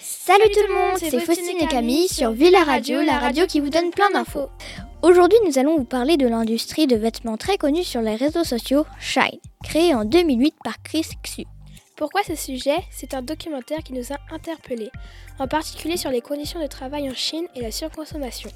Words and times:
Salut 0.00 0.50
tout 0.52 0.60
le 0.68 0.74
monde, 0.74 0.98
c'est 0.98 1.18
Faustine 1.20 1.60
et 1.60 1.66
Camille 1.66 2.06
sur 2.08 2.30
Villa 2.30 2.62
Radio, 2.62 3.02
la 3.02 3.18
radio 3.18 3.46
qui 3.46 3.58
vous 3.58 3.68
donne 3.68 3.90
plein 3.90 4.10
d'infos. 4.10 4.48
Aujourd'hui, 5.02 5.38
nous 5.44 5.58
allons 5.58 5.76
vous 5.76 5.84
parler 5.84 6.16
de 6.16 6.28
l'industrie 6.28 6.86
de 6.86 6.94
vêtements 6.94 7.36
très 7.36 7.58
connue 7.58 7.82
sur 7.82 8.00
les 8.00 8.14
réseaux 8.14 8.44
sociaux, 8.44 8.86
Shine, 9.00 9.40
créée 9.64 9.94
en 9.94 10.04
2008 10.04 10.54
par 10.62 10.80
Chris 10.84 11.06
Xu. 11.24 11.44
Pourquoi 11.96 12.22
ce 12.22 12.36
sujet? 12.36 12.76
C'est 12.92 13.14
un 13.14 13.22
documentaire 13.22 13.82
qui 13.82 13.92
nous 13.92 14.12
a 14.12 14.18
interpellés, 14.32 14.92
en 15.40 15.48
particulier 15.48 15.96
sur 15.96 16.10
les 16.10 16.20
conditions 16.20 16.62
de 16.62 16.68
travail 16.68 17.10
en 17.10 17.14
Chine 17.14 17.48
et 17.56 17.60
la 17.60 17.72
surconsommation. 17.72 18.50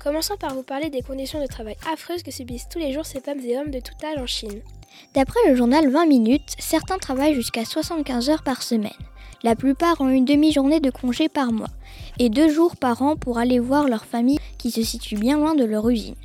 Commençons 0.00 0.36
par 0.36 0.54
vous 0.54 0.62
parler 0.62 0.88
des 0.88 1.02
conditions 1.02 1.42
de 1.42 1.48
travail 1.48 1.76
affreuses 1.92 2.22
que 2.22 2.30
subissent 2.30 2.68
tous 2.68 2.78
les 2.78 2.92
jours 2.92 3.06
ces 3.06 3.20
femmes 3.20 3.40
et 3.40 3.58
hommes 3.58 3.72
de 3.72 3.80
tout 3.80 3.94
âge 4.04 4.18
en 4.18 4.26
Chine. 4.26 4.62
D'après 5.14 5.40
le 5.48 5.56
journal 5.56 5.90
20 5.90 6.06
minutes, 6.06 6.54
certains 6.58 6.98
travaillent 6.98 7.34
jusqu'à 7.34 7.64
75 7.64 8.30
heures 8.30 8.42
par 8.42 8.62
semaine. 8.62 8.92
La 9.42 9.56
plupart 9.56 10.00
ont 10.02 10.10
une 10.10 10.26
demi-journée 10.26 10.80
de 10.80 10.90
congé 10.90 11.30
par 11.30 11.50
mois 11.50 11.70
et 12.18 12.28
deux 12.28 12.52
jours 12.52 12.76
par 12.76 13.00
an 13.00 13.16
pour 13.16 13.38
aller 13.38 13.58
voir 13.58 13.88
leur 13.88 14.04
famille 14.04 14.38
qui 14.58 14.70
se 14.70 14.82
situe 14.82 15.16
bien 15.16 15.38
loin 15.38 15.54
de 15.54 15.64
leur 15.64 15.88
usine. 15.88 16.16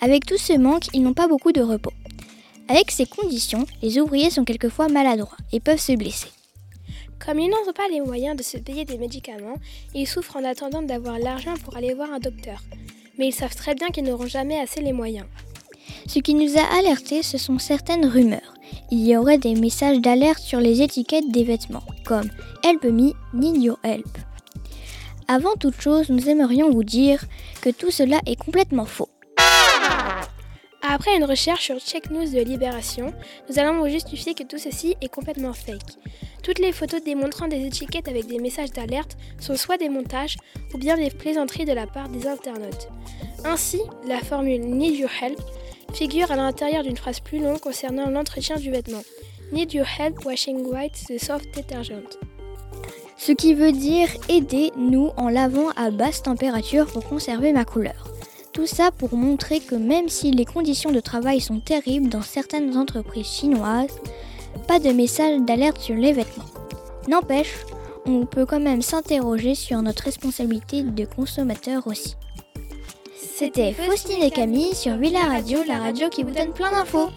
Avec 0.00 0.24
tout 0.24 0.38
ce 0.38 0.52
manque, 0.52 0.86
ils 0.94 1.02
n'ont 1.02 1.14
pas 1.14 1.26
beaucoup 1.26 1.50
de 1.50 1.60
repos. 1.60 1.92
Avec 2.68 2.92
ces 2.92 3.06
conditions, 3.06 3.66
les 3.82 3.98
ouvriers 3.98 4.30
sont 4.30 4.44
quelquefois 4.44 4.88
maladroits 4.88 5.36
et 5.52 5.58
peuvent 5.58 5.80
se 5.80 5.92
blesser. 5.92 6.28
Comme 7.18 7.40
ils 7.40 7.48
n'ont 7.48 7.72
pas 7.74 7.88
les 7.90 8.00
moyens 8.00 8.36
de 8.36 8.44
se 8.44 8.58
payer 8.58 8.84
des 8.84 8.98
médicaments, 8.98 9.56
ils 9.94 10.06
souffrent 10.06 10.36
en 10.36 10.44
attendant 10.44 10.82
d'avoir 10.82 11.18
l'argent 11.18 11.54
pour 11.64 11.76
aller 11.76 11.94
voir 11.94 12.12
un 12.12 12.20
docteur. 12.20 12.62
Mais 13.18 13.28
ils 13.28 13.32
savent 13.32 13.56
très 13.56 13.74
bien 13.74 13.88
qu'ils 13.88 14.04
n'auront 14.04 14.26
jamais 14.26 14.60
assez 14.60 14.80
les 14.80 14.92
moyens. 14.92 15.26
Ce 16.08 16.20
qui 16.20 16.34
nous 16.34 16.56
a 16.56 16.78
alertés, 16.78 17.22
ce 17.22 17.36
sont 17.36 17.58
certaines 17.58 18.06
rumeurs. 18.06 18.54
Il 18.90 19.04
y 19.04 19.16
aurait 19.16 19.38
des 19.38 19.54
messages 19.54 20.00
d'alerte 20.00 20.38
sur 20.38 20.60
les 20.60 20.80
étiquettes 20.80 21.30
des 21.30 21.44
vêtements, 21.44 21.82
comme 22.04 22.30
Help 22.62 22.84
me, 22.84 23.12
need 23.34 23.62
your 23.62 23.78
help. 23.82 24.06
Avant 25.28 25.54
toute 25.58 25.80
chose, 25.80 26.08
nous 26.08 26.28
aimerions 26.28 26.70
vous 26.70 26.84
dire 26.84 27.24
que 27.60 27.70
tout 27.70 27.90
cela 27.90 28.20
est 28.26 28.36
complètement 28.36 28.86
faux. 28.86 29.08
Après 30.88 31.16
une 31.16 31.24
recherche 31.24 31.64
sur 31.64 31.80
Check 31.80 32.10
News 32.10 32.30
de 32.30 32.40
Libération, 32.40 33.12
nous 33.50 33.58
allons 33.58 33.80
vous 33.80 33.88
justifier 33.88 34.34
que 34.34 34.44
tout 34.44 34.58
ceci 34.58 34.94
est 35.00 35.08
complètement 35.08 35.52
fake. 35.52 35.98
Toutes 36.44 36.60
les 36.60 36.70
photos 36.70 37.02
démontrant 37.02 37.48
des 37.48 37.66
étiquettes 37.66 38.06
avec 38.06 38.26
des 38.26 38.38
messages 38.38 38.70
d'alerte 38.70 39.16
sont 39.40 39.56
soit 39.56 39.78
des 39.78 39.88
montages 39.88 40.36
ou 40.72 40.78
bien 40.78 40.96
des 40.96 41.10
plaisanteries 41.10 41.64
de 41.64 41.72
la 41.72 41.88
part 41.88 42.08
des 42.08 42.28
internautes. 42.28 42.88
Ainsi, 43.44 43.80
la 44.06 44.20
formule 44.20 44.60
Need 44.60 44.94
Your 44.94 45.10
Help 45.20 45.40
figure 45.96 46.30
à 46.30 46.36
l'intérieur 46.36 46.82
d'une 46.82 46.96
phrase 46.96 47.20
plus 47.20 47.38
longue 47.38 47.58
concernant 47.58 48.10
l'entretien 48.10 48.56
du 48.56 48.70
vêtement. 48.70 49.02
Need 49.50 49.72
your 49.72 49.86
help 49.86 50.26
washing 50.26 50.66
white 50.66 50.92
the 51.08 51.18
soft 51.18 51.46
detergent. 51.56 52.18
Ce 53.16 53.32
qui 53.32 53.54
veut 53.54 53.72
dire 53.72 54.08
aidez-nous 54.28 55.12
en 55.16 55.30
lavant 55.30 55.70
à 55.74 55.90
basse 55.90 56.22
température 56.22 56.84
pour 56.86 57.08
conserver 57.08 57.54
ma 57.54 57.64
couleur. 57.64 58.08
Tout 58.52 58.66
ça 58.66 58.90
pour 58.90 59.16
montrer 59.16 59.60
que 59.60 59.74
même 59.74 60.10
si 60.10 60.32
les 60.32 60.44
conditions 60.44 60.92
de 60.92 61.00
travail 61.00 61.40
sont 61.40 61.60
terribles 61.60 62.10
dans 62.10 62.22
certaines 62.22 62.76
entreprises 62.76 63.26
chinoises, 63.26 63.98
pas 64.68 64.78
de 64.78 64.90
message 64.90 65.40
d'alerte 65.40 65.80
sur 65.80 65.94
les 65.94 66.12
vêtements. 66.12 66.44
N'empêche, 67.08 67.54
on 68.04 68.26
peut 68.26 68.44
quand 68.44 68.60
même 68.60 68.82
s'interroger 68.82 69.54
sur 69.54 69.80
notre 69.80 70.04
responsabilité 70.04 70.82
de 70.82 71.04
consommateur 71.06 71.86
aussi. 71.86 72.16
C'était 73.38 73.74
Faustine 73.74 74.22
et 74.22 74.30
Camille 74.30 74.74
sur 74.74 74.96
Villa 74.96 75.24
Radio, 75.24 75.58
la 75.68 75.76
radio 75.76 76.08
qui 76.08 76.22
vous 76.22 76.30
donne 76.30 76.54
plein 76.54 76.70
d'infos. 76.70 77.10